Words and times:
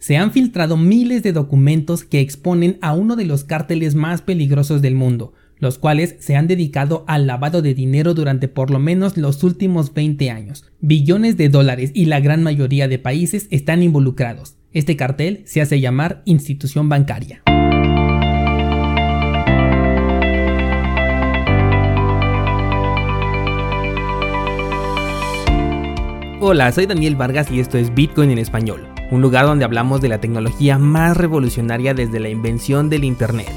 Se 0.00 0.16
han 0.16 0.32
filtrado 0.32 0.78
miles 0.78 1.22
de 1.22 1.34
documentos 1.34 2.04
que 2.04 2.20
exponen 2.20 2.78
a 2.80 2.94
uno 2.94 3.16
de 3.16 3.26
los 3.26 3.44
cárteles 3.44 3.94
más 3.94 4.22
peligrosos 4.22 4.80
del 4.80 4.94
mundo, 4.94 5.34
los 5.58 5.76
cuales 5.76 6.16
se 6.20 6.36
han 6.36 6.46
dedicado 6.46 7.04
al 7.06 7.26
lavado 7.26 7.60
de 7.60 7.74
dinero 7.74 8.14
durante 8.14 8.48
por 8.48 8.70
lo 8.70 8.78
menos 8.78 9.18
los 9.18 9.44
últimos 9.44 9.92
20 9.92 10.30
años. 10.30 10.64
Billones 10.80 11.36
de 11.36 11.50
dólares 11.50 11.90
y 11.92 12.06
la 12.06 12.18
gran 12.20 12.42
mayoría 12.42 12.88
de 12.88 12.98
países 12.98 13.46
están 13.50 13.82
involucrados. 13.82 14.56
Este 14.72 14.96
cartel 14.96 15.42
se 15.44 15.60
hace 15.60 15.80
llamar 15.80 16.22
institución 16.24 16.88
bancaria. 16.88 17.42
Hola, 26.42 26.72
soy 26.72 26.86
Daniel 26.86 27.16
Vargas 27.16 27.50
y 27.50 27.60
esto 27.60 27.76
es 27.76 27.94
Bitcoin 27.94 28.30
en 28.30 28.38
español, 28.38 28.88
un 29.10 29.22
lugar 29.22 29.44
donde 29.44 29.64
hablamos 29.64 30.00
de 30.00 30.08
la 30.08 30.20
tecnología 30.20 30.78
más 30.78 31.16
revolucionaria 31.16 31.94
desde 31.94 32.20
la 32.20 32.28
invención 32.28 32.88
del 32.88 33.04
Internet. 33.04 33.50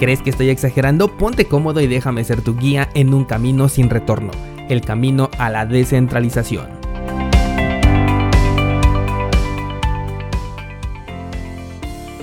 ¿Crees 0.00 0.20
que 0.20 0.30
estoy 0.30 0.50
exagerando? 0.50 1.16
Ponte 1.16 1.46
cómodo 1.46 1.80
y 1.80 1.86
déjame 1.86 2.24
ser 2.24 2.42
tu 2.42 2.56
guía 2.56 2.90
en 2.94 3.14
un 3.14 3.24
camino 3.24 3.68
sin 3.68 3.88
retorno, 3.88 4.32
el 4.68 4.80
camino 4.82 5.30
a 5.38 5.48
la 5.48 5.64
descentralización. 5.64 6.66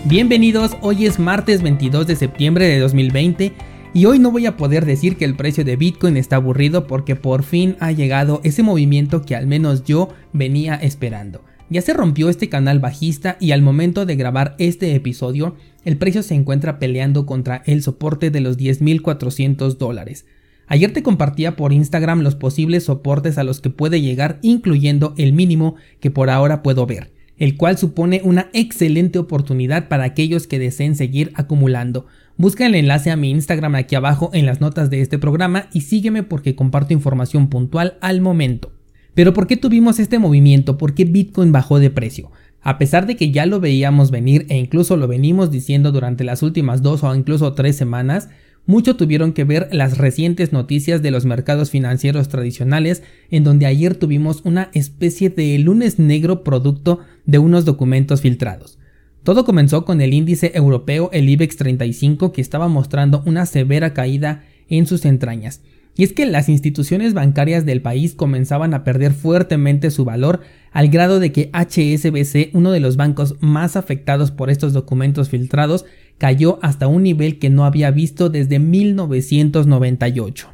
Bienvenidos, 0.05 0.75
hoy 0.81 1.05
es 1.05 1.17
martes 1.17 1.63
22 1.63 2.05
de 2.05 2.17
septiembre 2.17 2.67
de 2.67 2.77
2020 2.79 3.53
y 3.93 4.05
hoy 4.05 4.17
no 4.17 4.31
voy 4.31 4.47
a 4.47 4.57
poder 4.57 4.85
decir 4.85 5.17
que 5.17 5.25
el 5.25 5.35
precio 5.35 5.63
de 5.63 5.75
Bitcoin 5.75 6.17
está 6.17 6.37
aburrido 6.37 6.87
porque 6.87 7.15
por 7.15 7.43
fin 7.43 7.75
ha 7.79 7.91
llegado 7.91 8.41
ese 8.43 8.63
movimiento 8.63 9.21
que 9.21 9.35
al 9.35 9.45
menos 9.45 9.83
yo 9.83 10.09
venía 10.33 10.75
esperando. 10.75 11.43
Ya 11.69 11.81
se 11.81 11.93
rompió 11.93 12.29
este 12.29 12.49
canal 12.49 12.79
bajista 12.79 13.37
y 13.39 13.51
al 13.51 13.61
momento 13.61 14.05
de 14.05 14.15
grabar 14.15 14.55
este 14.57 14.95
episodio, 14.95 15.55
el 15.85 15.97
precio 15.97 16.23
se 16.23 16.33
encuentra 16.33 16.79
peleando 16.79 17.25
contra 17.25 17.61
el 17.65 17.83
soporte 17.83 18.31
de 18.31 18.41
los 18.41 18.57
10.400 18.57 19.77
dólares. 19.77 20.25
Ayer 20.67 20.91
te 20.91 21.03
compartía 21.03 21.55
por 21.55 21.71
Instagram 21.71 22.21
los 22.21 22.35
posibles 22.35 22.85
soportes 22.85 23.37
a 23.37 23.43
los 23.43 23.61
que 23.61 23.69
puede 23.69 24.01
llegar, 24.01 24.39
incluyendo 24.41 25.13
el 25.17 25.33
mínimo 25.33 25.75
que 25.99 26.09
por 26.09 26.29
ahora 26.29 26.63
puedo 26.63 26.85
ver, 26.87 27.11
el 27.37 27.57
cual 27.57 27.77
supone 27.77 28.21
una 28.23 28.49
excelente 28.53 29.19
oportunidad 29.19 29.87
para 29.87 30.05
aquellos 30.05 30.47
que 30.47 30.59
deseen 30.59 30.95
seguir 30.95 31.31
acumulando. 31.35 32.07
Busca 32.35 32.65
el 32.65 32.73
enlace 32.73 33.11
a 33.11 33.15
mi 33.15 33.29
Instagram 33.29 33.75
aquí 33.75 33.93
abajo 33.93 34.31
en 34.33 34.47
las 34.47 34.59
notas 34.59 34.89
de 34.89 35.01
este 35.01 35.19
programa 35.19 35.67
y 35.71 35.81
sígueme 35.81 36.23
porque 36.23 36.55
comparto 36.55 36.93
información 36.93 37.47
puntual 37.47 37.97
al 38.01 38.21
momento. 38.21 38.71
Pero 39.13 39.33
¿por 39.33 39.45
qué 39.45 39.55
tuvimos 39.55 39.99
este 39.99 40.17
movimiento? 40.17 40.79
¿Por 40.79 40.95
qué 40.95 41.05
Bitcoin 41.05 41.51
bajó 41.51 41.79
de 41.79 41.91
precio? 41.91 42.31
A 42.61 42.79
pesar 42.79 43.05
de 43.05 43.17
que 43.17 43.29
ya 43.29 43.45
lo 43.45 43.59
veíamos 43.59 44.09
venir 44.09 44.47
e 44.49 44.57
incluso 44.57 44.97
lo 44.97 45.07
venimos 45.07 45.51
diciendo 45.51 45.91
durante 45.91 46.23
las 46.23 46.41
últimas 46.41 46.81
dos 46.81 47.03
o 47.03 47.13
incluso 47.13 47.53
tres 47.53 47.75
semanas, 47.75 48.29
mucho 48.65 48.95
tuvieron 48.95 49.33
que 49.33 49.43
ver 49.43 49.67
las 49.71 49.99
recientes 49.99 50.53
noticias 50.53 51.03
de 51.03 51.11
los 51.11 51.25
mercados 51.25 51.69
financieros 51.69 52.29
tradicionales, 52.29 53.03
en 53.29 53.43
donde 53.43 53.67
ayer 53.67 53.93
tuvimos 53.93 54.41
una 54.43 54.69
especie 54.73 55.29
de 55.29 55.59
lunes 55.59 55.99
negro 55.99 56.43
producto 56.43 56.99
de 57.25 57.37
unos 57.37 57.65
documentos 57.65 58.21
filtrados. 58.21 58.79
Todo 59.23 59.45
comenzó 59.45 59.85
con 59.85 60.01
el 60.01 60.13
índice 60.13 60.51
europeo, 60.53 61.09
el 61.13 61.29
IBEX 61.29 61.55
35, 61.55 62.33
que 62.33 62.41
estaba 62.41 62.67
mostrando 62.67 63.23
una 63.25 63.45
severa 63.45 63.93
caída 63.93 64.43
en 64.67 64.85
sus 64.85 65.05
entrañas. 65.05 65.61
Y 65.95 66.03
es 66.03 66.11
que 66.11 66.25
las 66.25 66.49
instituciones 66.49 67.13
bancarias 67.13 67.65
del 67.65 67.81
país 67.81 68.15
comenzaban 68.15 68.73
a 68.73 68.83
perder 68.83 69.13
fuertemente 69.13 69.91
su 69.91 70.05
valor 70.05 70.41
al 70.71 70.89
grado 70.89 71.19
de 71.19 71.31
que 71.31 71.51
HSBC, 71.53 72.49
uno 72.53 72.71
de 72.71 72.79
los 72.79 72.97
bancos 72.97 73.35
más 73.39 73.75
afectados 73.75 74.31
por 74.31 74.49
estos 74.49 74.73
documentos 74.73 75.29
filtrados, 75.29 75.85
cayó 76.17 76.59
hasta 76.61 76.87
un 76.87 77.03
nivel 77.03 77.37
que 77.39 77.49
no 77.49 77.63
había 77.63 77.91
visto 77.91 78.29
desde 78.29 78.59
1998. 78.59 80.49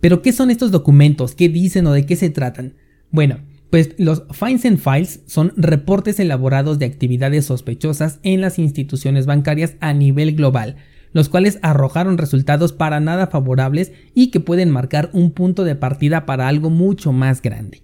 Pero 0.00 0.22
¿qué 0.22 0.32
son 0.32 0.50
estos 0.50 0.70
documentos? 0.70 1.34
¿Qué 1.34 1.48
dicen 1.48 1.86
o 1.86 1.92
de 1.92 2.06
qué 2.06 2.14
se 2.14 2.30
tratan? 2.30 2.74
Bueno, 3.10 3.40
pues 3.70 3.94
los 3.98 4.24
Finds 4.32 4.64
and 4.64 4.78
Files 4.78 5.20
son 5.26 5.52
reportes 5.56 6.20
elaborados 6.20 6.78
de 6.78 6.86
actividades 6.86 7.46
sospechosas 7.46 8.20
en 8.22 8.40
las 8.40 8.58
instituciones 8.58 9.26
bancarias 9.26 9.74
a 9.80 9.92
nivel 9.92 10.36
global, 10.36 10.76
los 11.12 11.28
cuales 11.28 11.58
arrojaron 11.62 12.18
resultados 12.18 12.72
para 12.72 13.00
nada 13.00 13.26
favorables 13.26 13.92
y 14.14 14.30
que 14.30 14.40
pueden 14.40 14.70
marcar 14.70 15.10
un 15.12 15.30
punto 15.32 15.64
de 15.64 15.74
partida 15.74 16.26
para 16.26 16.48
algo 16.48 16.70
mucho 16.70 17.12
más 17.12 17.42
grande. 17.42 17.82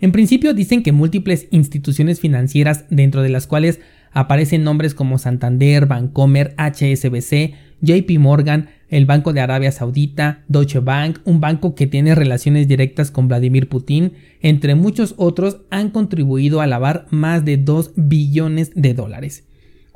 En 0.00 0.12
principio 0.12 0.54
dicen 0.54 0.82
que 0.82 0.92
múltiples 0.92 1.46
instituciones 1.50 2.20
financieras, 2.20 2.84
dentro 2.90 3.22
de 3.22 3.30
las 3.30 3.46
cuales 3.46 3.80
aparecen 4.14 4.64
nombres 4.64 4.94
como 4.94 5.18
Santander, 5.18 5.86
Bancomer, 5.86 6.54
HSBC, 6.56 7.54
JP 7.82 8.18
Morgan, 8.18 8.70
el 8.88 9.06
Banco 9.06 9.32
de 9.32 9.40
Arabia 9.40 9.72
Saudita, 9.72 10.44
Deutsche 10.48 10.78
Bank, 10.78 11.18
un 11.24 11.40
banco 11.40 11.74
que 11.74 11.86
tiene 11.86 12.14
relaciones 12.14 12.68
directas 12.68 13.10
con 13.10 13.28
Vladimir 13.28 13.68
Putin, 13.68 14.12
entre 14.40 14.74
muchos 14.74 15.14
otros, 15.18 15.58
han 15.70 15.90
contribuido 15.90 16.60
a 16.60 16.66
lavar 16.66 17.06
más 17.10 17.44
de 17.44 17.56
2 17.56 17.92
billones 17.96 18.70
de 18.74 18.94
dólares. 18.94 19.44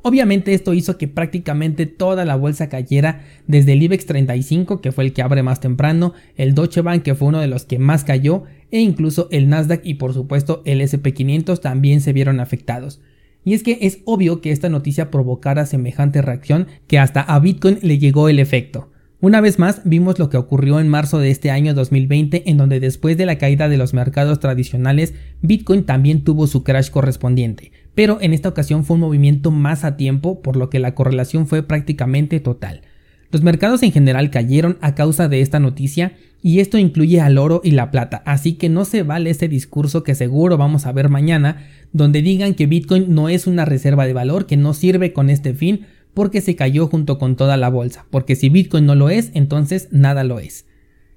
Obviamente 0.03 0.55
esto 0.55 0.75
hizo 0.75 0.97
que 0.97 1.09
prácticamente 1.09 1.87
toda 1.87 2.25
la 2.25 2.37
bolsa 2.37 2.69
cayera 2.69 3.25
desde 3.47 3.73
el 3.73 3.83
IBEX 3.83 4.07
35 4.07 4.81
que 4.81 4.93
fue 4.93 5.05
el 5.05 5.13
que 5.13 5.23
abre 5.23 5.43
más 5.43 5.61
temprano, 5.61 6.15
el 6.37 6.55
Deutsche 6.55 6.83
Bank 6.83 7.03
que 7.03 7.15
fue 7.15 7.29
uno 7.29 7.41
de 7.41 7.49
los 7.49 7.65
que 7.65 7.79
más 7.79 8.05
cayó 8.05 8.45
e 8.71 8.81
incluso 8.81 9.29
el 9.33 9.49
Nasdaq 9.49 9.81
y 9.85 9.95
por 9.95 10.15
supuesto 10.15 10.63
el 10.65 10.81
SP500 10.81 11.61
también 11.61 12.01
se 12.01 12.13
vieron 12.13 12.39
afectados. 12.39 13.01
Y 13.45 13.55
es 13.55 13.63
que 13.63 13.79
es 13.83 14.01
obvio 14.05 14.41
que 14.41 14.51
esta 14.51 14.69
noticia 14.69 15.11
provocara 15.11 15.67
semejante 15.67 16.23
reacción 16.23 16.67
que 16.87 16.99
hasta 16.99 17.21
a 17.21 17.39
Bitcoin 17.39 17.79
le 17.83 17.99
llegó 17.99 18.29
el 18.29 18.39
efecto. 18.39 18.91
Una 19.21 19.41
vez 19.41 19.59
más 19.59 19.81
vimos 19.85 20.21
lo 20.21 20.31
que 20.31 20.37
ocurrió 20.37 20.79
en 20.79 20.89
marzo 20.89 21.19
de 21.19 21.31
este 21.31 21.51
año 21.51 21.75
2020 21.75 22.49
en 22.49 22.57
donde 22.57 22.79
después 22.79 23.17
de 23.17 23.27
la 23.27 23.37
caída 23.37 23.69
de 23.69 23.77
los 23.77 23.93
mercados 23.93 24.39
tradicionales 24.39 25.15
Bitcoin 25.43 25.85
también 25.85 26.23
tuvo 26.23 26.47
su 26.47 26.63
crash 26.63 26.91
correspondiente, 26.91 27.73
pero 27.97 28.19
en 28.21 28.33
esta 28.33 28.49
ocasión 28.49 28.85
fue 28.85 28.95
un 28.95 29.01
movimiento 29.01 29.51
más 29.51 29.83
a 29.83 29.97
tiempo 29.97 30.41
por 30.41 30.57
lo 30.57 30.71
que 30.71 30.79
la 30.79 30.95
correlación 30.95 31.49
fue 31.49 31.65
prácticamente 31.65 32.39
total. 32.39 32.83
Los 33.31 33.43
mercados 33.43 33.83
en 33.83 33.93
general 33.93 34.31
cayeron 34.31 34.79
a 34.81 34.95
causa 34.95 35.29
de 35.29 35.43
esta 35.43 35.61
noticia 35.61 36.13
y 36.43 36.61
esto 36.61 36.79
incluye 36.79 37.21
al 37.21 37.37
oro 37.37 37.61
y 37.63 37.73
la 37.73 37.91
plata, 37.91 38.23
así 38.25 38.55
que 38.55 38.71
no 38.71 38.87
se 38.87 39.03
vale 39.03 39.31
ese 39.31 39.49
discurso 39.49 40.03
que 40.03 40.15
seguro 40.15 40.57
vamos 40.57 40.87
a 40.87 40.93
ver 40.93 41.11
mañana, 41.11 41.67
donde 41.93 42.23
digan 42.23 42.55
que 42.55 42.67
Bitcoin 42.67 43.15
no 43.15 43.29
es 43.29 43.47
una 43.47 43.67
reserva 43.67 44.07
de 44.07 44.15
valor, 44.15 44.47
que 44.47 44.57
no 44.57 44.73
sirve 44.73 45.13
con 45.13 45.29
este 45.29 45.53
fin, 45.53 45.87
porque 46.15 46.41
se 46.41 46.57
cayó 46.57 46.87
junto 46.87 47.19
con 47.19 47.37
toda 47.37 47.57
la 47.59 47.69
bolsa, 47.69 48.07
porque 48.11 48.35
si 48.35 48.49
Bitcoin 48.49 48.87
no 48.87 48.95
lo 48.95 49.11
es, 49.11 49.31
entonces 49.35 49.89
nada 49.91 50.25
lo 50.25 50.39
es. 50.39 50.65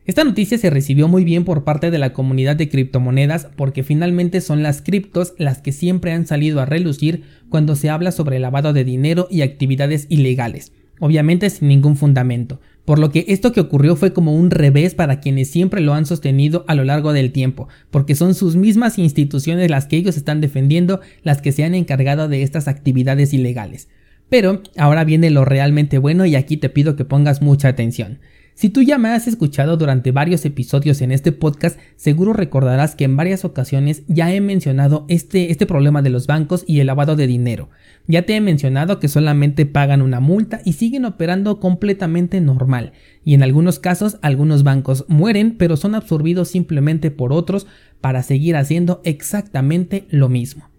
Esta 0.04 0.24
noticia 0.24 0.58
se 0.58 0.70
recibió 0.70 1.08
muy 1.08 1.24
bien 1.24 1.46
por 1.46 1.64
parte 1.64 1.92
de 1.92 2.00
la 2.00 2.12
comunidad 2.12 2.56
de 2.56 2.68
criptomonedas 2.68 3.48
porque 3.56 3.84
finalmente 3.84 4.42
son 4.42 4.64
las 4.64 4.82
criptos 4.82 5.34
las 5.38 5.60
que 5.60 5.72
siempre 5.72 6.12
han 6.12 6.26
salido 6.26 6.60
a 6.60 6.66
relucir 6.66 7.24
cuando 7.50 7.76
se 7.76 7.90
habla 7.90 8.12
sobre 8.12 8.40
lavado 8.40 8.74
de 8.74 8.84
dinero 8.84 9.28
y 9.30 9.44
actividades 9.44 10.08
ilegales, 10.10 10.74
obviamente 11.02 11.50
sin 11.50 11.68
ningún 11.68 11.98
fundamento. 11.98 12.62
Por 12.86 12.98
lo 12.98 13.12
que 13.12 13.26
esto 13.28 13.52
que 13.52 13.60
ocurrió 13.60 13.96
fue 13.96 14.14
como 14.14 14.34
un 14.34 14.50
revés 14.50 14.96
para 14.96 15.20
quienes 15.20 15.50
siempre 15.50 15.82
lo 15.82 15.94
han 15.94 16.06
sostenido 16.06 16.64
a 16.68 16.76
lo 16.76 16.84
largo 16.84 17.12
del 17.12 17.32
tiempo, 17.32 17.68
porque 17.90 18.16
son 18.16 18.34
sus 18.34 18.56
mismas 18.56 18.98
instituciones 18.98 19.70
las 19.70 19.86
que 19.86 19.98
ellos 19.98 20.16
están 20.16 20.42
defendiendo 20.42 21.02
las 21.24 21.42
que 21.42 21.52
se 21.52 21.64
han 21.64 21.76
encargado 21.76 22.30
de 22.30 22.44
estas 22.44 22.68
actividades 22.68 23.34
ilegales. 23.34 23.90
Pero 24.30 24.62
ahora 24.78 25.04
viene 25.04 25.30
lo 25.30 25.44
realmente 25.44 25.98
bueno 25.98 26.26
y 26.26 26.36
aquí 26.36 26.56
te 26.56 26.70
pido 26.70 26.96
que 26.96 27.04
pongas 27.04 27.42
mucha 27.42 27.68
atención. 27.68 28.20
Si 28.54 28.70
tú 28.70 28.82
ya 28.82 28.98
me 28.98 29.10
has 29.10 29.28
escuchado 29.28 29.78
durante 29.78 30.12
varios 30.12 30.46
episodios 30.46 31.02
en 31.02 31.12
este 31.12 31.32
podcast, 31.32 31.80
seguro 31.96 32.34
recordarás 32.34 32.96
que 32.96 33.06
en 33.06 33.16
varias 33.18 33.46
ocasiones 33.46 34.04
ya 34.08 34.32
he 34.32 34.42
mencionado 34.42 35.06
este, 35.08 35.52
este 35.52 35.66
problema 35.66 36.02
de 36.02 36.10
los 36.10 36.28
bancos 36.28 36.64
y 36.68 36.80
el 36.80 36.88
lavado 36.88 37.16
de 37.16 37.28
dinero. 37.28 37.70
Ya 38.08 38.24
te 38.24 38.36
he 38.36 38.42
mencionado 38.42 39.00
que 39.00 39.08
solamente 39.08 39.66
pagan 39.66 40.02
una 40.02 40.20
multa 40.20 40.62
y 40.66 40.74
siguen 40.74 41.06
operando 41.06 41.60
completamente 41.60 42.42
normal, 42.42 42.92
y 43.24 43.34
en 43.34 43.44
algunos 43.44 43.80
casos 43.80 44.18
algunos 44.22 44.64
bancos 44.64 45.06
mueren 45.08 45.56
pero 45.58 45.78
son 45.78 45.96
absorbidos 45.96 46.50
simplemente 46.50 47.10
por 47.10 47.34
otros 47.34 47.68
para 48.02 48.22
seguir 48.22 48.58
haciendo 48.58 49.02
exactamente 49.06 50.06
lo 50.10 50.30
mismo. 50.30 50.70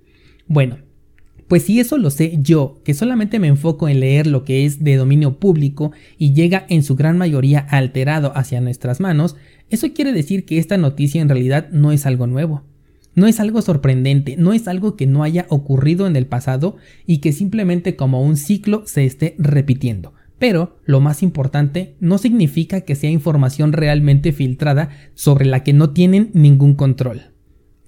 Bueno, 0.46 0.78
pues 1.52 1.64
si 1.64 1.80
eso 1.80 1.98
lo 1.98 2.08
sé 2.08 2.38
yo, 2.40 2.80
que 2.82 2.94
solamente 2.94 3.38
me 3.38 3.46
enfoco 3.46 3.86
en 3.86 4.00
leer 4.00 4.26
lo 4.26 4.42
que 4.42 4.64
es 4.64 4.82
de 4.82 4.96
dominio 4.96 5.38
público 5.38 5.92
y 6.16 6.32
llega 6.32 6.64
en 6.70 6.82
su 6.82 6.96
gran 6.96 7.18
mayoría 7.18 7.58
alterado 7.58 8.32
hacia 8.34 8.62
nuestras 8.62 9.00
manos, 9.00 9.36
eso 9.68 9.92
quiere 9.92 10.14
decir 10.14 10.46
que 10.46 10.56
esta 10.56 10.78
noticia 10.78 11.20
en 11.20 11.28
realidad 11.28 11.68
no 11.70 11.92
es 11.92 12.06
algo 12.06 12.26
nuevo. 12.26 12.62
No 13.14 13.26
es 13.26 13.38
algo 13.38 13.60
sorprendente, 13.60 14.36
no 14.38 14.54
es 14.54 14.66
algo 14.66 14.96
que 14.96 15.06
no 15.06 15.22
haya 15.22 15.44
ocurrido 15.50 16.06
en 16.06 16.16
el 16.16 16.24
pasado 16.24 16.78
y 17.06 17.18
que 17.18 17.32
simplemente 17.32 17.96
como 17.96 18.22
un 18.22 18.38
ciclo 18.38 18.84
se 18.86 19.04
esté 19.04 19.34
repitiendo. 19.36 20.14
Pero, 20.38 20.78
lo 20.86 21.02
más 21.02 21.22
importante, 21.22 21.96
no 22.00 22.16
significa 22.16 22.80
que 22.80 22.94
sea 22.94 23.10
información 23.10 23.74
realmente 23.74 24.32
filtrada 24.32 24.88
sobre 25.12 25.44
la 25.44 25.62
que 25.64 25.74
no 25.74 25.90
tienen 25.90 26.30
ningún 26.32 26.76
control. 26.76 27.31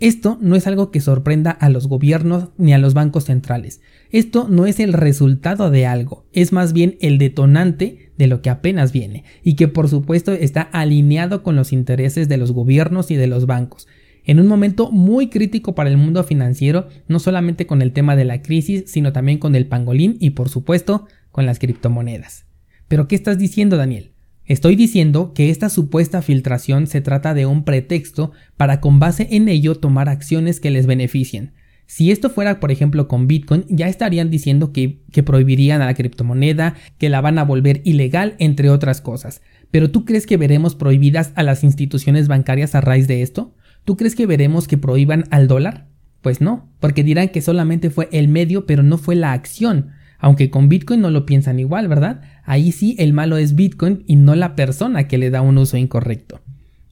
Esto 0.04 0.36
no 0.42 0.54
es 0.54 0.66
algo 0.66 0.90
que 0.90 1.00
sorprenda 1.00 1.50
a 1.50 1.70
los 1.70 1.86
gobiernos 1.86 2.50
ni 2.58 2.74
a 2.74 2.78
los 2.78 2.92
bancos 2.92 3.24
centrales. 3.24 3.80
Esto 4.10 4.48
no 4.50 4.66
es 4.66 4.78
el 4.78 4.92
resultado 4.92 5.70
de 5.70 5.86
algo, 5.86 6.26
es 6.34 6.52
más 6.52 6.74
bien 6.74 6.98
el 7.00 7.16
detonante 7.16 8.12
de 8.18 8.26
lo 8.26 8.42
que 8.42 8.50
apenas 8.50 8.92
viene 8.92 9.24
y 9.42 9.56
que 9.56 9.66
por 9.66 9.88
supuesto 9.88 10.32
está 10.32 10.60
alineado 10.60 11.42
con 11.42 11.56
los 11.56 11.72
intereses 11.72 12.28
de 12.28 12.36
los 12.36 12.52
gobiernos 12.52 13.10
y 13.10 13.16
de 13.16 13.28
los 13.28 13.46
bancos. 13.46 13.86
En 14.26 14.40
un 14.40 14.46
momento 14.46 14.90
muy 14.90 15.30
crítico 15.30 15.74
para 15.74 15.88
el 15.88 15.96
mundo 15.96 16.22
financiero, 16.22 16.88
no 17.08 17.18
solamente 17.18 17.66
con 17.66 17.80
el 17.80 17.94
tema 17.94 18.14
de 18.14 18.26
la 18.26 18.42
crisis, 18.42 18.84
sino 18.88 19.10
también 19.10 19.38
con 19.38 19.54
el 19.54 19.68
pangolín 19.68 20.18
y 20.20 20.30
por 20.30 20.50
supuesto 20.50 21.06
con 21.30 21.46
las 21.46 21.58
criptomonedas. 21.58 22.44
Pero 22.88 23.08
¿qué 23.08 23.14
estás 23.14 23.38
diciendo, 23.38 23.78
Daniel? 23.78 24.13
Estoy 24.46 24.76
diciendo 24.76 25.32
que 25.34 25.48
esta 25.48 25.70
supuesta 25.70 26.20
filtración 26.20 26.86
se 26.86 27.00
trata 27.00 27.32
de 27.32 27.46
un 27.46 27.64
pretexto 27.64 28.32
para 28.58 28.80
con 28.80 28.98
base 28.98 29.28
en 29.30 29.48
ello 29.48 29.74
tomar 29.74 30.10
acciones 30.10 30.60
que 30.60 30.70
les 30.70 30.86
beneficien. 30.86 31.54
Si 31.86 32.10
esto 32.10 32.28
fuera, 32.28 32.60
por 32.60 32.70
ejemplo, 32.70 33.08
con 33.08 33.26
Bitcoin, 33.26 33.64
ya 33.68 33.88
estarían 33.88 34.30
diciendo 34.30 34.72
que, 34.72 35.00
prohibirían 35.24 35.80
a 35.80 35.86
la 35.86 35.94
criptomoneda, 35.94 36.74
que 36.98 37.08
la 37.08 37.20
van 37.20 37.38
a 37.38 37.44
volver 37.44 37.80
ilegal, 37.84 38.36
entre 38.38 38.68
otras 38.68 39.00
cosas. 39.00 39.42
Pero 39.70 39.90
¿tú 39.90 40.04
crees 40.04 40.26
que 40.26 40.36
veremos 40.36 40.74
prohibidas 40.74 41.32
a 41.36 41.42
las 41.42 41.64
instituciones 41.64 42.28
bancarias 42.28 42.74
a 42.74 42.80
raíz 42.80 43.06
de 43.06 43.22
esto? 43.22 43.54
¿Tú 43.84 43.96
crees 43.96 44.14
que 44.14 44.26
veremos 44.26 44.68
que 44.68 44.78
prohíban 44.78 45.24
al 45.30 45.46
dólar? 45.46 45.88
Pues 46.20 46.40
no, 46.40 46.70
porque 46.80 47.04
dirán 47.04 47.28
que 47.28 47.42
solamente 47.42 47.90
fue 47.90 48.08
el 48.12 48.28
medio, 48.28 48.66
pero 48.66 48.82
no 48.82 48.96
fue 48.98 49.14
la 49.14 49.32
acción. 49.32 49.90
Aunque 50.24 50.48
con 50.48 50.70
Bitcoin 50.70 51.02
no 51.02 51.10
lo 51.10 51.26
piensan 51.26 51.58
igual, 51.58 51.86
¿verdad? 51.86 52.22
Ahí 52.44 52.72
sí 52.72 52.96
el 52.98 53.12
malo 53.12 53.36
es 53.36 53.54
Bitcoin 53.54 54.04
y 54.06 54.16
no 54.16 54.34
la 54.34 54.56
persona 54.56 55.06
que 55.06 55.18
le 55.18 55.28
da 55.28 55.42
un 55.42 55.58
uso 55.58 55.76
incorrecto. 55.76 56.40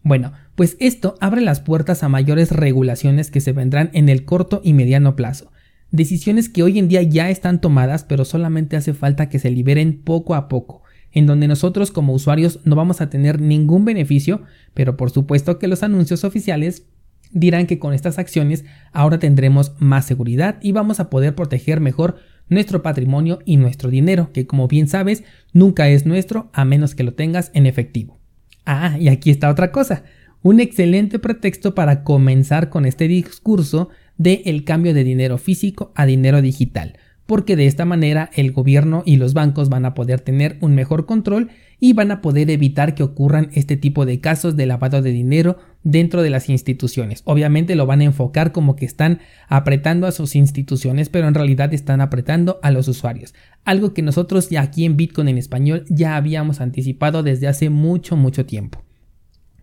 Bueno, 0.02 0.32
pues 0.55 0.76
esto 0.81 1.14
abre 1.19 1.40
las 1.40 1.61
puertas 1.61 2.02
a 2.02 2.11
mayores 2.11 2.50
regulaciones 2.50 3.31
que 3.31 3.40
se 3.40 3.52
vendrán 3.52 3.88
en 3.94 4.11
el 4.11 4.26
corto 4.26 4.61
y 4.62 4.75
mediano 4.75 5.17
plazo. 5.17 5.50
Decisiones 5.90 6.50
que 6.50 6.62
hoy 6.62 6.79
en 6.79 6.88
día 6.88 7.00
ya 7.00 7.31
están 7.31 7.62
tomadas, 7.62 8.05
pero 8.05 8.26
solamente 8.26 8.76
hace 8.76 8.93
falta 8.93 9.31
que 9.31 9.38
se 9.38 9.50
liberen 9.50 10.02
poco 10.02 10.35
a 10.35 10.46
poco, 10.50 10.82
en 11.11 11.25
donde 11.25 11.49
nosotros 11.49 11.90
como 11.90 12.12
usuarios 12.12 12.61
no 12.64 12.76
vamos 12.76 13.00
a 13.00 13.08
tener 13.08 13.40
ningún 13.40 13.87
beneficio, 13.87 14.43
pero 14.75 14.99
por 14.99 15.08
supuesto 15.11 15.58
que 15.58 15.69
los 15.69 15.82
anuncios 15.82 16.25
oficiales 16.25 16.85
dirán 17.31 17.67
que 17.67 17.78
con 17.78 17.94
estas 17.94 18.19
acciones 18.19 18.67
ahora 18.93 19.19
tendremos 19.19 19.73
más 19.78 20.05
seguridad 20.05 20.58
y 20.61 20.73
vamos 20.73 21.00
a 21.00 21.08
poder 21.08 21.35
proteger 21.35 21.81
mejor 21.81 22.19
nuestro 22.52 22.82
patrimonio 22.82 23.40
y 23.44 23.56
nuestro 23.56 23.90
dinero, 23.90 24.31
que 24.32 24.46
como 24.46 24.69
bien 24.69 24.88
sabes, 24.88 25.25
nunca 25.52 25.88
es 25.88 26.06
nuestro 26.06 26.50
a 26.52 26.64
menos 26.64 26.94
que 26.94 27.04
lo 27.04 27.14
tengas 27.14 27.50
en 27.54 27.66
efectivo. 27.66 28.19
Ah, 28.64 28.96
y 28.99 29.08
aquí 29.08 29.31
está 29.31 29.50
otra 29.50 29.72
cosa, 29.72 30.04
un 30.43 30.60
excelente 30.60 31.19
pretexto 31.19 31.75
para 31.75 32.04
comenzar 32.04 32.69
con 32.69 32.87
este 32.87 33.08
discurso 33.08 33.88
de 34.19 34.43
el 34.46 34.64
cambio 34.64 34.94
de 34.94 35.04
dinero 35.04 35.38
físico 35.38 35.93
a 35.94 36.06
dinero 36.06 36.43
digital, 36.43 36.99
porque 37.32 37.56
de 37.56 37.67
esta 37.67 37.87
manera 37.87 38.29
el 38.34 38.52
gobierno 38.52 39.02
y 39.06 39.17
los 39.17 39.32
bancos 39.32 39.70
van 39.70 39.87
a 39.87 39.94
poder 39.94 40.20
tener 40.20 40.58
un 40.61 40.75
mejor 40.75 41.06
control 41.06 41.49
y 41.81 41.94
van 41.94 42.11
a 42.11 42.20
poder 42.20 42.50
evitar 42.50 42.94
que 42.94 43.02
ocurran 43.02 43.49
este 43.55 43.79
tipo 43.79 44.05
de 44.05 44.20
casos 44.20 44.55
de 44.55 44.67
lavado 44.67 45.00
de 45.00 45.12
dinero 45.12 45.56
dentro 45.82 46.20
de 46.20 46.29
las 46.29 46.50
instituciones. 46.50 47.23
Obviamente 47.25 47.75
lo 47.75 47.87
van 47.87 48.02
a 48.02 48.05
enfocar 48.05 48.52
como 48.52 48.76
que 48.76 48.84
están 48.84 49.20
apretando 49.49 50.06
a 50.06 50.12
sus 50.12 50.37
instituciones, 50.37 51.08
pero 51.08 51.26
en 51.26 51.32
realidad 51.32 51.73
están 51.73 52.02
apretando 52.02 52.61
a 52.62 52.70
los 52.70 52.87
usuarios. 52.87 53.32
Algo 53.64 53.94
que 53.94 54.02
nosotros 54.02 54.50
ya 54.50 54.61
aquí 54.61 54.85
en 54.85 54.99
Bitcoin 54.99 55.28
en 55.28 55.38
español 55.38 55.87
ya 55.88 56.17
habíamos 56.17 56.61
anticipado 56.61 57.23
desde 57.23 57.49
hace 57.49 57.70
mucho, 57.70 58.14
mucho 58.14 58.44
tiempo. 58.44 58.85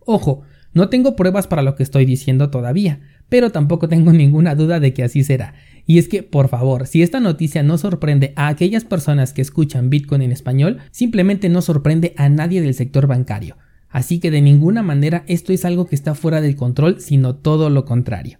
Ojo, 0.04 0.42
no 0.72 0.88
tengo 0.88 1.14
pruebas 1.14 1.46
para 1.46 1.62
lo 1.62 1.76
que 1.76 1.84
estoy 1.84 2.04
diciendo 2.04 2.50
todavía, 2.50 2.98
pero 3.30 3.50
tampoco 3.50 3.88
tengo 3.88 4.12
ninguna 4.12 4.54
duda 4.54 4.78
de 4.78 4.92
que 4.92 5.02
así 5.02 5.24
será. 5.24 5.54
Y 5.86 5.98
es 5.98 6.08
que, 6.08 6.22
por 6.22 6.48
favor, 6.48 6.86
si 6.86 7.02
esta 7.02 7.20
noticia 7.20 7.62
no 7.62 7.78
sorprende 7.78 8.34
a 8.36 8.48
aquellas 8.48 8.84
personas 8.84 9.32
que 9.32 9.40
escuchan 9.40 9.88
Bitcoin 9.88 10.20
en 10.20 10.32
español, 10.32 10.78
simplemente 10.90 11.48
no 11.48 11.62
sorprende 11.62 12.12
a 12.18 12.28
nadie 12.28 12.60
del 12.60 12.74
sector 12.74 13.06
bancario. 13.06 13.56
Así 13.88 14.20
que 14.20 14.30
de 14.30 14.40
ninguna 14.40 14.82
manera 14.82 15.24
esto 15.26 15.52
es 15.52 15.64
algo 15.64 15.86
que 15.86 15.94
está 15.94 16.14
fuera 16.14 16.40
del 16.40 16.56
control, 16.56 17.00
sino 17.00 17.36
todo 17.36 17.70
lo 17.70 17.86
contrario. 17.86 18.38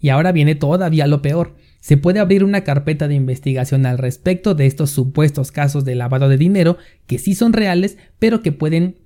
Y 0.00 0.10
ahora 0.10 0.32
viene 0.32 0.54
todavía 0.54 1.06
lo 1.06 1.22
peor. 1.22 1.54
Se 1.80 1.96
puede 1.96 2.20
abrir 2.20 2.44
una 2.44 2.62
carpeta 2.62 3.08
de 3.08 3.14
investigación 3.14 3.86
al 3.86 3.98
respecto 3.98 4.54
de 4.54 4.66
estos 4.66 4.90
supuestos 4.90 5.50
casos 5.50 5.84
de 5.84 5.94
lavado 5.94 6.28
de 6.28 6.36
dinero 6.36 6.76
que 7.06 7.18
sí 7.18 7.34
son 7.34 7.52
reales, 7.52 7.98
pero 8.18 8.42
que 8.42 8.52
pueden 8.52 8.96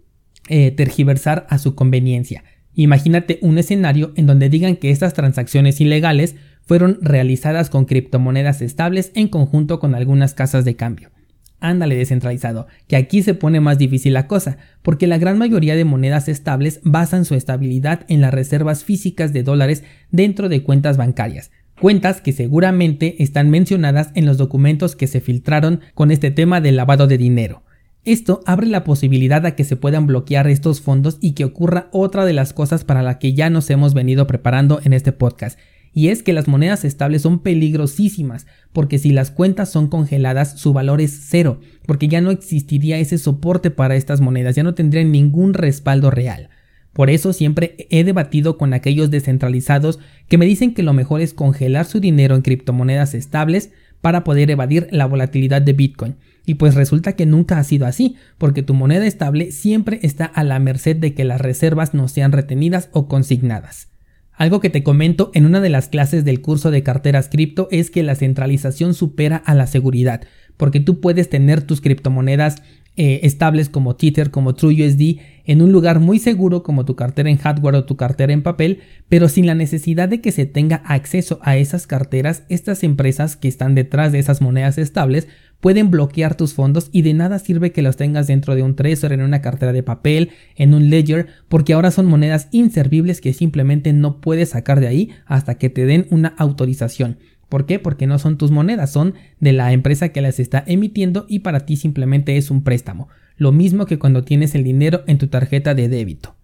eh, 0.49 0.71
tergiversar 0.71 1.47
a 1.51 1.59
su 1.59 1.75
conveniencia. 1.75 2.45
Imagínate 2.77 3.39
un 3.41 3.57
escenario 3.57 4.13
en 4.17 4.27
donde 4.27 4.51
digan 4.51 4.77
que 4.77 4.91
estas 4.91 5.15
transacciones 5.15 5.81
ilegales 5.81 6.37
fueron 6.61 6.99
realizadas 7.01 7.71
con 7.71 7.87
criptomonedas 7.87 8.61
estables 8.61 9.13
en 9.15 9.29
conjunto 9.29 9.81
con 9.81 9.95
algunas 9.95 10.35
casas 10.35 10.67
de 10.67 10.77
cambio. 10.77 11.11
Ándale 11.59 11.97
descentralizado, 11.97 12.67
que 12.87 12.97
aquí 12.97 13.23
se 13.23 13.33
pone 13.33 13.61
más 13.61 13.79
difícil 13.79 14.13
la 14.13 14.27
cosa, 14.27 14.59
porque 14.83 15.07
la 15.07 15.17
gran 15.17 15.39
mayoría 15.39 15.75
de 15.75 15.87
monedas 15.87 16.29
estables 16.29 16.81
basan 16.85 17.25
su 17.25 17.35
estabilidad 17.35 18.05
en 18.09 18.21
las 18.21 18.35
reservas 18.35 18.85
físicas 18.85 19.33
de 19.33 19.43
dólares 19.43 19.83
dentro 20.11 20.51
de 20.51 20.63
cuentas 20.63 20.99
bancarias, 20.99 21.51
cuentas 21.81 22.21
que 22.21 22.33
seguramente 22.33 23.23
están 23.23 23.49
mencionadas 23.49 24.11
en 24.15 24.27
los 24.27 24.37
documentos 24.37 24.97
que 24.97 25.07
se 25.07 25.23
filtraron 25.23 25.81
con 25.95 26.11
este 26.11 26.31
tema 26.31 26.61
del 26.61 26.77
lavado 26.77 27.07
de 27.07 27.17
dinero. 27.17 27.63
Esto 28.07 28.41
abre 28.47 28.69
la 28.69 28.85
posibilidad 28.85 29.45
a 29.47 29.57
que 29.57 29.65
se 29.65 29.75
puedan 29.75 30.07
bloquear 30.07 30.47
estos 30.47 30.81
fondos 30.81 31.19
y 31.21 31.33
que 31.33 31.45
ocurra 31.45 31.89
otra 31.91 32.25
de 32.25 32.33
las 32.33 32.53
cosas 32.53 32.85
para 32.85 33.03
la 33.03 33.19
que 33.19 33.35
ya 33.35 33.51
nos 33.51 33.69
hemos 33.69 33.95
venido 33.95 34.29
preparando 34.29 34.81
en 34.85 34.93
este 34.93 35.11
podcast, 35.11 35.59
y 35.93 36.11
es 36.11 36.23
que 36.23 36.33
las 36.33 36.47
monedas 36.47 36.85
estables 36.85 37.23
son 37.23 37.41
peligrosísimas, 37.41 38.47
porque 38.73 38.99
si 38.99 39.11
las 39.11 39.33
cuentas 39.33 39.73
son 39.73 39.89
congeladas, 39.89 40.57
su 40.57 40.73
valor 40.73 41.01
es 41.01 41.19
cero, 41.27 41.59
porque 41.85 42.07
ya 42.07 42.21
no 42.21 42.31
existiría 42.31 42.99
ese 42.99 43.19
soporte 43.19 43.73
para 43.73 43.97
estas 43.97 44.21
monedas, 44.21 44.55
ya 44.55 44.63
no 44.63 44.75
tendrían 44.75 45.11
ningún 45.11 45.53
respaldo 45.53 46.13
real. 46.13 46.51
Por 46.93 47.11
eso 47.11 47.33
siempre 47.33 47.89
he 47.91 48.05
debatido 48.05 48.57
con 48.57 48.73
aquellos 48.73 49.11
descentralizados 49.11 49.99
que 50.29 50.39
me 50.39 50.47
dicen 50.47 50.75
que 50.75 50.85
lo 50.85 50.93
mejor 50.93 51.23
es 51.23 51.35
congelar 51.35 51.87
su 51.87 51.99
dinero 51.99 52.37
en 52.37 52.43
criptomonedas 52.43 53.15
estables 53.15 53.73
para 54.01 54.23
poder 54.23 54.49
evadir 54.53 54.87
la 54.93 55.07
volatilidad 55.07 55.61
de 55.61 55.73
Bitcoin. 55.73 56.15
Y 56.47 56.55
pues 56.55 56.75
resulta 56.75 57.13
que 57.13 57.27
nunca 57.27 57.59
ha 57.59 57.65
sido 57.65 57.87
así, 57.87 58.17
porque 58.39 58.63
tu 58.63 58.73
moneda 58.73 59.05
estable 59.05 59.51
siempre 59.51 59.99
está 60.03 60.25
a 60.25 60.45
la 60.45 60.59
merced 60.61 60.97
de 60.97 61.13
que 61.13 61.25
las 61.25 61.41
reservas 61.41 61.93
no 61.93 62.09
sean 62.09 62.33
retenidas 62.33 62.89
o 62.93 63.09
consignadas. 63.09 63.89
Algo 64.33 64.61
que 64.61 64.71
te 64.71 64.83
comento 64.83 65.31
en 65.35 65.45
una 65.45 65.61
de 65.61 65.71
las 65.71 65.89
clases 65.89 66.25
del 66.25 66.41
curso 66.41 66.71
de 66.71 66.83
carteras 66.83 67.29
cripto 67.29 67.69
es 67.71 67.91
que 67.91 68.03
la 68.03 68.15
centralización 68.15 68.95
supera 68.95 69.37
a 69.37 69.55
la 69.55 69.67
seguridad, 69.67 70.23
porque 70.57 70.79
tú 70.79 71.01
puedes 71.01 71.29
tener 71.29 71.63
tus 71.63 71.81
criptomonedas 71.81 72.63
eh, 72.99 73.21
estables 73.25 73.69
como 73.69 73.95
Tether, 73.95 74.31
como 74.31 74.55
TrueUSD, 74.55 75.21
en 75.45 75.61
un 75.61 75.71
lugar 75.71 76.01
muy 76.01 76.19
seguro 76.19 76.63
como 76.63 76.87
tu 76.87 76.97
cartera 76.97 77.29
en 77.29 77.37
hardware 77.37 77.75
o 77.75 77.85
tu 77.85 77.97
cartera 77.97 78.33
en 78.33 78.43
papel, 78.43 78.81
pero 79.11 79.29
sin 79.29 79.47
la 79.47 79.55
necesidad 79.55 80.09
de 80.09 80.23
que 80.23 80.33
se 80.33 80.47
tenga 80.47 80.77
acceso 80.77 81.39
a 81.43 81.59
esas 81.59 81.87
carteras, 81.87 82.45
estas 82.49 82.83
empresas 82.85 83.37
que 83.37 83.49
están 83.49 83.75
detrás 83.75 84.13
de 84.13 84.19
esas 84.19 84.41
monedas 84.41 84.79
estables 84.79 85.29
pueden 85.61 85.91
bloquear 85.91 86.37
tus 86.37 86.55
fondos 86.55 86.89
y 86.93 87.03
de 87.03 87.15
nada 87.15 87.39
sirve 87.39 87.73
que 87.73 87.83
los 87.83 87.97
tengas 87.97 88.27
dentro 88.27 88.55
de 88.55 88.63
un 88.63 88.77
Trezor, 88.77 89.13
en 89.13 89.23
una 89.23 89.43
cartera 89.43 89.73
de 89.73 89.83
papel, 89.83 90.31
en 90.55 90.75
un 90.75 90.91
Ledger, 90.91 91.27
porque 91.49 91.73
ahora 91.73 91.91
son 91.91 92.07
monedas 92.07 92.49
inservibles 92.53 93.21
que 93.21 93.33
simplemente 93.33 93.93
no 93.93 94.21
puedes 94.21 94.51
sacar 94.51 94.81
de 94.81 94.89
ahí 94.89 95.11
hasta 95.27 95.57
que 95.57 95.71
te 95.71 95.87
den 95.87 96.07
una 96.11 96.29
autorización. 96.39 97.19
¿Por 97.49 97.67
qué? 97.67 97.79
Porque 97.79 98.07
no 98.07 98.19
son 98.19 98.39
tus 98.39 98.51
monedas, 98.51 98.91
son 98.91 99.15
de 99.39 99.53
la 99.53 99.73
empresa 99.73 100.09
que 100.09 100.21
las 100.21 100.41
está 100.41 100.65
emitiendo 100.67 101.27
y 101.29 101.41
para 101.41 101.61
ti 101.61 101.77
simplemente 101.77 102.37
es 102.37 102.51
un 102.51 102.65
préstamo. 102.65 103.09
Lo 103.37 103.53
mismo 103.53 103.87
que 103.87 103.99
cuando 103.99 104.25
tienes 104.25 104.55
el 104.55 104.65
dinero 104.65 105.05
en 105.07 105.19
tu 105.19 105.29
tarjeta 105.29 105.75
de 105.75 105.89
débito. 105.89 106.35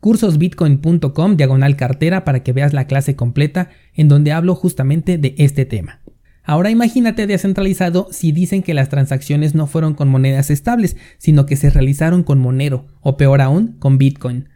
Cursosbitcoin.com 0.00 1.36
diagonal 1.36 1.76
cartera 1.76 2.24
para 2.24 2.42
que 2.42 2.52
veas 2.52 2.72
la 2.72 2.86
clase 2.86 3.16
completa 3.16 3.70
en 3.94 4.08
donde 4.08 4.32
hablo 4.32 4.54
justamente 4.54 5.18
de 5.18 5.34
este 5.38 5.64
tema. 5.64 6.00
Ahora 6.48 6.70
imagínate 6.70 7.26
descentralizado 7.26 8.08
si 8.10 8.32
dicen 8.32 8.62
que 8.62 8.72
las 8.72 8.88
transacciones 8.88 9.54
no 9.54 9.66
fueron 9.66 9.92
con 9.92 10.08
monedas 10.08 10.48
estables, 10.48 10.96
sino 11.18 11.44
que 11.44 11.56
se 11.56 11.68
realizaron 11.68 12.22
con 12.22 12.38
Monero, 12.38 12.86
o 13.02 13.18
peor 13.18 13.42
aún, 13.42 13.76
con 13.78 13.98
Bitcoin. 13.98 14.48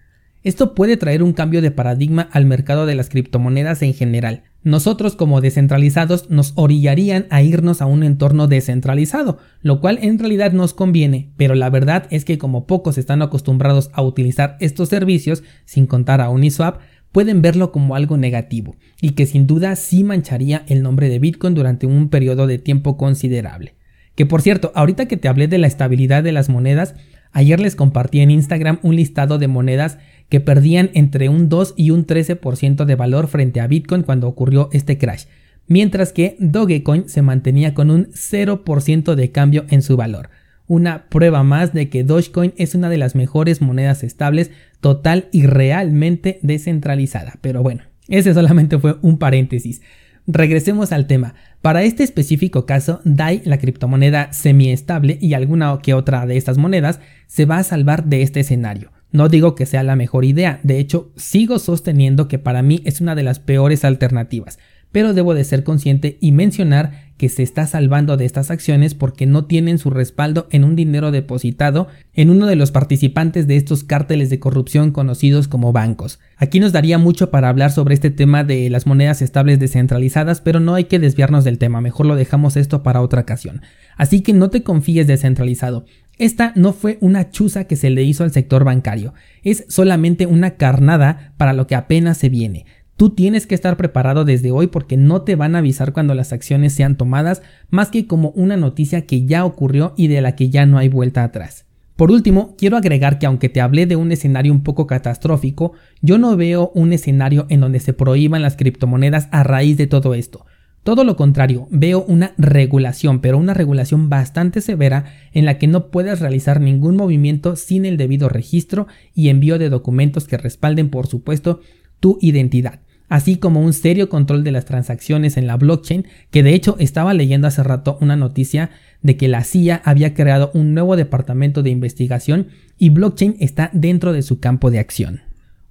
Esto 0.43 0.75
puede 0.75 0.97
traer 0.97 1.23
un 1.23 1.35
cambio 1.35 1.61
de 1.61 1.71
paradigma 1.71 2.31
al 2.33 2.47
mercado 2.47 2.87
de 2.87 2.95
las 2.95 3.11
criptomonedas 3.11 3.83
en 3.83 3.93
general. 3.93 4.45
Nosotros 4.63 5.17
como 5.17 5.43
descentralizados 5.43 6.31
nos 6.31 6.55
orillarían 6.57 7.27
a 7.29 7.43
irnos 7.43 7.83
a 7.83 7.87
un 7.87 8.05
entorno 8.05 8.47
descentralizado, 8.47 9.37
lo 9.61 9.83
cual 9.83 9.99
en 10.01 10.19
realidad 10.19 10.53
nos 10.53 10.73
conviene, 10.73 11.35
pero 11.37 11.55
la 11.55 11.69
verdad 11.69 12.07
es 12.09 12.25
que 12.25 12.39
como 12.39 12.67
pocos 12.67 12.97
están 12.97 13.21
acostumbrados 13.21 13.91
a 13.93 14.01
utilizar 14.01 14.57
estos 14.61 14.89
servicios, 14.89 15.43
sin 15.67 15.87
contar 15.87 16.23
a 16.23 16.31
Uniswap, 16.31 16.81
pueden 17.13 17.43
verlo 17.43 17.71
como 17.71 17.95
algo 17.95 18.17
negativo 18.17 18.75
y 19.01 19.11
que 19.11 19.27
sin 19.27 19.47
duda 19.47 19.77
sí 19.77 20.03
mancharía 20.03 20.65
el 20.67 20.83
nombre 20.83 21.09
de 21.09 21.19
Bitcoin 21.19 21.55
durante 21.55 21.87
un 21.87 22.09
periodo 22.09 22.47
de 22.47 22.59
tiempo 22.59 22.97
considerable. 22.97 23.75
Que 24.15 24.27
por 24.27 24.43
cierto, 24.43 24.73
ahorita 24.75 25.07
que 25.07 25.17
te 25.17 25.29
hablé 25.29 25.49
de 25.49 25.59
la 25.59 25.67
estabilidad 25.67 26.23
de 26.23 26.33
las 26.33 26.49
monedas, 26.49 26.95
ayer 27.33 27.61
les 27.61 27.77
compartí 27.77 28.21
en 28.21 28.31
Instagram 28.31 28.79
un 28.83 28.97
listado 28.97 29.39
de 29.39 29.49
monedas 29.49 29.99
que 30.29 30.41
perdían 30.41 30.91
entre 30.95 31.29
un 31.29 31.49
2 31.49 31.75
y 31.77 31.91
un 31.91 32.07
13% 32.07 32.85
de 32.85 32.95
valor 32.95 33.29
frente 33.29 33.61
a 33.61 33.67
Bitcoin 33.67 34.03
cuando 34.03 34.29
ocurrió 34.29 34.69
este 34.73 34.99
crash, 34.99 35.25
mientras 35.67 36.13
que 36.13 36.37
Dogecoin 36.39 37.09
se 37.09 37.23
mantenía 37.23 37.75
con 37.75 37.91
un 37.91 38.07
0% 38.13 39.15
de 39.15 39.31
cambio 39.31 39.67
en 39.69 39.83
su 39.83 39.97
valor. 39.97 40.31
Una 40.67 41.09
prueba 41.09 41.43
más 41.43 41.73
de 41.73 41.89
que 41.89 42.05
Dogecoin 42.05 42.55
es 42.57 42.75
una 42.75 42.89
de 42.89 42.99
las 42.99 43.15
mejores 43.15 43.61
monedas 43.61 44.03
estables 44.03 44.51
total 44.81 45.29
y 45.33 45.47
realmente 45.47 46.39
descentralizada. 46.43 47.35
Pero 47.41 47.63
bueno, 47.63 47.83
ese 48.09 48.35
solamente 48.35 48.79
fue 48.79 48.97
un 49.03 49.19
paréntesis. 49.19 49.83
Regresemos 50.27 50.93
al 50.93 51.07
tema. 51.07 51.35
Para 51.63 51.83
este 51.83 52.05
específico 52.05 52.65
caso, 52.65 53.01
DAI, 53.05 53.43
la 53.45 53.59
criptomoneda 53.59 54.33
semiestable 54.33 55.19
y 55.21 55.35
alguna 55.35 55.79
que 55.83 55.95
otra 55.95 56.27
de 56.27 56.37
estas 56.37 56.59
monedas, 56.59 57.01
se 57.27 57.45
va 57.45 57.59
a 57.59 57.65
salvar 57.65 58.05
de 58.05 58.23
este 58.23 58.41
escenario. 58.41 58.93
No 59.11 59.29
digo 59.29 59.55
que 59.55 59.67
sea 59.67 59.83
la 59.83 59.97
mejor 59.97 60.25
idea, 60.25 60.61
de 60.63 60.79
hecho 60.79 61.13
sigo 61.17 61.59
sosteniendo 61.59 62.29
que 62.29 62.39
para 62.39 62.63
mí 62.63 62.81
es 62.85 63.01
una 63.01 63.15
de 63.15 63.23
las 63.23 63.41
peores 63.41 63.85
alternativas, 63.85 64.59
pero 64.93 65.15
debo 65.15 65.35
de 65.35 65.45
ser 65.45 65.65
consciente 65.65 66.19
y 66.21 66.33
mencionar 66.33 67.13
que 67.17 67.29
se 67.29 67.43
está 67.43 67.67
salvando 67.67 68.17
de 68.17 68.25
estas 68.25 68.51
acciones 68.51 68.95
porque 68.95 69.27
no 69.27 69.45
tienen 69.45 69.79
su 69.79 69.91
respaldo 69.91 70.49
en 70.51 70.65
un 70.65 70.75
dinero 70.75 71.13
depositado 71.13 71.87
en 72.15 72.31
uno 72.31 72.47
de 72.47 72.57
los 72.57 72.73
participantes 72.73 73.47
de 73.47 73.57
estos 73.57 73.85
cárteles 73.85 74.29
de 74.29 74.41
corrupción 74.41 74.91
conocidos 74.91 75.47
como 75.47 75.73
bancos. 75.73 76.19
Aquí 76.37 76.59
nos 76.59 76.73
daría 76.73 76.99
mucho 76.99 77.31
para 77.31 77.49
hablar 77.49 77.71
sobre 77.71 77.95
este 77.95 78.11
tema 78.11 78.43
de 78.43 78.69
las 78.71 78.87
monedas 78.87 79.23
estables 79.23 79.61
descentralizadas, 79.61 80.41
pero 80.41 80.59
no 80.59 80.75
hay 80.75 80.85
que 80.85 80.99
desviarnos 80.99 81.45
del 81.45 81.59
tema, 81.59 81.81
mejor 81.81 82.07
lo 82.07 82.17
dejamos 82.17 82.57
esto 82.57 82.83
para 82.83 83.01
otra 83.01 83.21
ocasión. 83.21 83.63
Así 83.97 84.21
que 84.23 84.33
no 84.33 84.51
te 84.51 84.65
confíes 84.65 85.07
descentralizado. 85.07 85.85
Esta 86.19 86.53
no 86.57 86.73
fue 86.73 86.99
una 87.01 87.31
chuza 87.31 87.65
que 87.65 87.77
se 87.77 87.91
le 87.91 88.03
hizo 88.03 88.25
al 88.25 88.33
sector 88.33 88.65
bancario, 88.65 89.15
es 89.43 89.65
solamente 89.69 90.27
una 90.27 90.57
carnada 90.57 91.35
para 91.37 91.53
lo 91.53 91.67
que 91.67 91.75
apenas 91.75 92.19
se 92.19 92.29
viene. 92.29 92.67
Tú 93.03 93.11
tienes 93.11 93.49
que 93.49 93.57
estar 93.57 93.77
preparado 93.77 94.25
desde 94.25 94.53
hoy 94.53 94.69
porque 94.69 94.97
no 94.97 95.23
te 95.23 95.35
van 95.35 95.57
a 95.57 95.59
avisar 95.59 95.93
cuando 95.93 96.15
las 96.15 96.33
acciones 96.33 96.73
sean 96.73 96.97
tomadas, 96.97 97.43
más 97.69 97.89
que 97.89 98.07
como 98.07 98.29
una 98.37 98.57
noticia 98.57 99.07
que 99.07 99.27
ya 99.27 99.45
ocurrió 99.45 99.93
y 99.97 100.07
de 100.07 100.21
la 100.21 100.37
que 100.37 100.51
ya 100.51 100.67
no 100.67 100.79
hay 100.79 100.89
vuelta 100.89 101.25
atrás. 101.25 101.67
Por 101.97 102.13
último, 102.13 102.55
quiero 102.57 102.77
agregar 102.77 103.19
que 103.19 103.27
aunque 103.27 103.49
te 103.49 103.61
hablé 103.61 103.87
de 103.87 103.97
un 103.97 104.13
escenario 104.13 104.53
un 104.53 104.63
poco 104.63 104.87
catastrófico, 104.87 105.73
yo 106.01 106.17
no 106.17 106.37
veo 106.37 106.71
un 106.77 106.93
escenario 106.93 107.47
en 107.49 107.59
donde 107.59 107.81
se 107.81 107.93
prohíban 107.93 108.41
las 108.41 108.55
criptomonedas 108.55 109.27
a 109.33 109.43
raíz 109.43 109.77
de 109.77 109.89
todo 109.89 110.15
esto. 110.15 110.47
Todo 110.85 111.03
lo 111.03 111.17
contrario, 111.17 111.67
veo 111.73 112.05
una 112.05 112.35
regulación, 112.39 113.21
pero 113.21 113.37
una 113.37 113.53
regulación 113.53 114.11
bastante 114.11 114.61
severa 114.61 115.07
en 115.33 115.45
la 115.45 115.59
que 115.59 115.67
no 115.67 115.91
puedes 115.91 116.21
realizar 116.21 116.61
ningún 116.61 116.95
movimiento 116.95 117.57
sin 117.57 117.85
el 117.85 117.97
debido 117.97 118.29
registro 118.29 118.87
y 119.13 119.29
envío 119.29 119.59
de 119.59 119.71
documentos 119.71 120.29
que 120.29 120.37
respalden, 120.37 120.89
por 120.89 121.09
supuesto, 121.09 121.63
tu 121.99 122.19
identidad 122.21 122.79
así 123.13 123.37
como 123.37 123.61
un 123.61 123.75
serio 123.75 124.09
control 124.09 124.43
de 124.43 124.53
las 124.53 124.65
transacciones 124.65 125.37
en 125.37 125.47
la 125.47 125.59
blockchain, 125.59 126.07
que 126.31 126.43
de 126.43 126.55
hecho 126.55 126.77
estaba 126.79 127.13
leyendo 127.13 127.47
hace 127.47 127.63
rato 127.63 127.99
una 128.01 128.17
noticia 128.17 128.71
de 129.03 129.19
que 129.19 129.29
la 129.29 129.45
CIA 129.45 129.83
había 129.85 130.15
creado 130.15 130.51
un 130.55 130.73
nuevo 130.73 130.97
departamento 130.97 131.63
de 131.63 131.69
investigación 131.69 132.47
y 132.79 132.89
blockchain 132.89 133.37
está 133.39 133.69
dentro 133.75 134.15
de 134.15 134.23
su 134.23 134.41
campo 134.41 134.71
de 134.71 134.79
acción. 134.79 135.21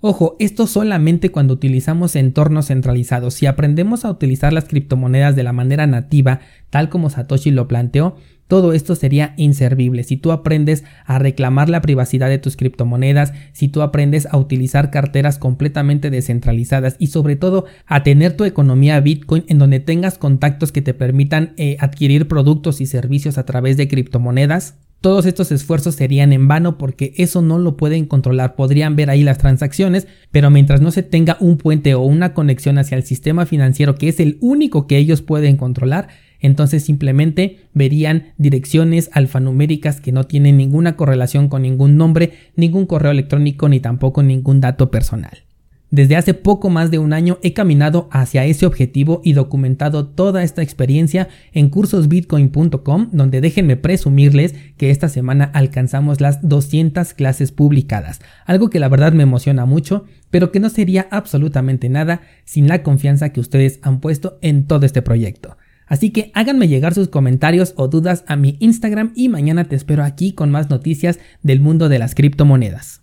Ojo, 0.01 0.36
esto 0.38 0.67
solamente 0.67 1.29
cuando 1.29 1.55
utilizamos 1.55 2.15
entornos 2.15 2.67
centralizados. 2.67 3.33
Si 3.33 3.48
aprendemos 3.48 4.05
a 4.05 4.12
utilizar 4.12 4.53
las 4.53 4.65
criptomonedas 4.65 5.36
de 5.36 5.41
la 5.41 5.51
manera 5.51 5.88
nativa, 5.88 6.41
tal 6.69 6.89
como 6.89 7.10
Satoshi 7.10 7.50
lo 7.50 7.67
planteó, 7.67 8.17
todo 8.51 8.74
esto 8.74 8.96
sería 8.96 9.34
inservible. 9.38 10.03
Si 10.03 10.17
tú 10.17 10.34
aprendes 10.34 10.84
a 11.05 11.20
reclamar 11.20 11.70
la 11.70 11.79
privacidad 11.79 12.27
de 12.27 12.38
tus 12.38 12.58
criptomonedas, 12.58 13.31
si 13.53 13.70
tú 13.70 13.81
aprendes 13.81 14.27
a 14.29 14.36
utilizar 14.36 14.91
carteras 14.91 15.38
completamente 15.38 16.10
descentralizadas 16.10 16.98
y 17.00 17.08
sobre 17.08 17.38
todo 17.38 17.63
a 17.86 18.03
tener 18.03 18.36
tu 18.36 18.43
economía 18.43 19.00
Bitcoin 19.00 19.46
en 19.48 19.58
donde 19.58 19.79
tengas 19.79 20.17
contactos 20.17 20.74
que 20.74 20.81
te 20.81 20.93
permitan 20.93 21.53
eh, 21.55 21.77
adquirir 21.79 22.27
productos 22.27 22.81
y 22.81 22.88
servicios 22.88 23.38
a 23.38 23.46
través 23.46 23.77
de 23.77 23.88
criptomonedas, 23.88 24.75
todos 25.00 25.25
estos 25.25 25.51
esfuerzos 25.53 25.96
serían 25.96 26.34
en 26.34 26.50
vano 26.50 26.77
porque 26.77 27.13
eso 27.15 27.41
no 27.41 27.58
lo 27.58 27.77
pueden 27.77 28.05
controlar. 28.05 28.55
Podrían 28.55 28.98
ver 28.98 29.10
ahí 29.10 29.24
las 29.24 29.38
transacciones, 29.38 30.08
pero 30.29 30.50
mientras 30.50 30.81
no 30.81 30.91
se 30.91 31.03
tenga 31.03 31.38
un 31.39 31.58
puente 31.58 31.96
o 31.96 32.01
una 32.01 32.34
conexión 32.34 32.77
hacia 32.77 32.98
el 32.98 33.03
sistema 33.03 33.46
financiero 33.46 33.96
que 33.96 34.10
es 34.10 34.20
el 34.20 34.38
único 34.41 34.86
que 34.86 34.98
ellos 34.98 35.22
pueden 35.22 35.55
controlar, 35.55 36.10
entonces 36.41 36.83
simplemente 36.83 37.60
verían 37.74 38.33
direcciones 38.38 39.10
alfanuméricas 39.13 40.01
que 40.01 40.12
no 40.12 40.25
tienen 40.25 40.57
ninguna 40.57 40.98
correlación 40.98 41.48
con 41.48 41.62
ningún 41.62 41.95
nombre, 41.95 42.33
ningún 42.55 42.86
correo 42.86 43.12
electrónico 43.12 43.69
ni 43.69 43.79
tampoco 43.79 44.24
ningún 44.24 44.60
dato 44.60 44.91
personal. 44.91 45.43
Desde 45.91 46.15
hace 46.15 46.33
poco 46.33 46.69
más 46.69 46.89
de 46.89 47.00
un 47.00 47.12
año 47.12 47.38
he 47.43 47.51
caminado 47.51 48.07
hacia 48.13 48.45
ese 48.45 48.65
objetivo 48.65 49.19
y 49.25 49.33
documentado 49.33 50.07
toda 50.07 50.41
esta 50.41 50.62
experiencia 50.62 51.27
en 51.51 51.67
cursosbitcoin.com, 51.67 53.10
donde 53.12 53.41
déjenme 53.41 53.75
presumirles 53.75 54.55
que 54.77 54.89
esta 54.89 55.10
semana 55.10 55.51
alcanzamos 55.53 56.21
las 56.21 56.48
200 56.48 57.13
clases 57.13 57.51
publicadas, 57.51 58.21
algo 58.45 58.69
que 58.69 58.79
la 58.79 58.88
verdad 58.88 59.12
me 59.12 59.24
emociona 59.24 59.65
mucho, 59.65 60.05
pero 60.29 60.53
que 60.53 60.62
no 60.62 60.69
sería 60.69 61.10
absolutamente 61.12 61.89
nada 61.89 62.21
sin 62.45 62.69
la 62.69 62.83
confianza 62.83 63.33
que 63.33 63.41
ustedes 63.41 63.79
han 63.81 64.00
puesto 64.00 64.39
en 64.41 64.67
todo 64.67 64.86
este 64.86 65.01
proyecto. 65.01 65.57
Así 65.91 66.12
que 66.12 66.31
háganme 66.33 66.69
llegar 66.69 66.93
sus 66.93 67.10
comentarios 67.10 67.74
o 67.75 67.89
dudas 67.89 68.24
a 68.25 68.38
mi 68.38 68.55
Instagram 68.62 69.12
y 69.13 69.27
mañana 69.27 69.65
te 69.65 69.75
espero 69.75 70.05
aquí 70.05 70.31
con 70.31 70.50
más 70.50 70.69
noticias 70.69 71.19
del 71.43 71.60
mundo 71.60 71.89
de 71.89 72.00
las 72.00 72.15
criptomonedas. 72.15 73.00